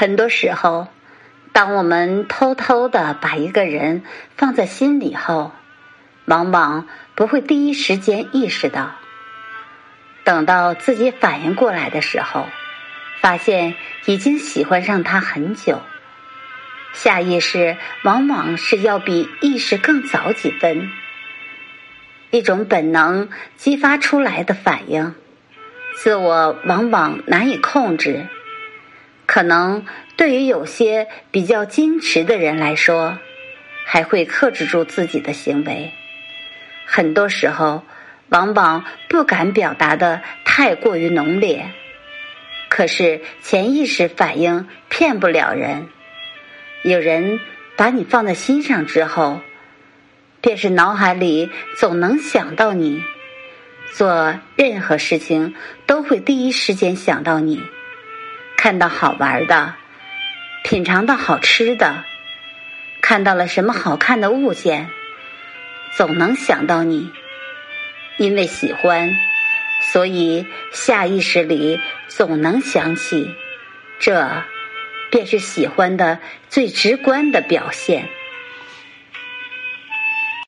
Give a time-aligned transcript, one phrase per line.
[0.00, 0.88] 很多时候，
[1.52, 4.02] 当我们偷偷的把一个人
[4.34, 5.52] 放在心里后，
[6.24, 8.92] 往往不会第一时间意识到。
[10.24, 12.46] 等到自己反应过来的时候，
[13.20, 13.74] 发现
[14.06, 15.82] 已经喜欢上他很久。
[16.94, 20.90] 下意识往往是要比意识更早几分，
[22.30, 23.28] 一种本能
[23.58, 25.14] 激发出来的反应，
[25.92, 28.28] 自我往往难以控制。
[29.32, 29.86] 可能
[30.16, 33.16] 对于有些比较矜持的人来说，
[33.86, 35.92] 还会克制住自己的行为。
[36.84, 37.84] 很多时候，
[38.30, 41.70] 往往不敢表达的太过于浓烈，
[42.68, 45.86] 可是潜意识反应骗不了人。
[46.82, 47.38] 有人
[47.76, 49.38] 把你放在心上之后，
[50.40, 53.00] 便是脑海里总能想到你，
[53.92, 55.54] 做任何事情
[55.86, 57.62] 都会第一时间想到你。
[58.62, 59.74] 看到好玩的，
[60.64, 62.04] 品尝到好吃的，
[63.00, 64.90] 看到了什么好看的物件，
[65.96, 67.10] 总能想到你。
[68.18, 69.16] 因为喜欢，
[69.90, 73.34] 所以下意识里总能想起，
[73.98, 74.30] 这
[75.10, 76.18] 便是喜欢的
[76.50, 78.10] 最直观的表现。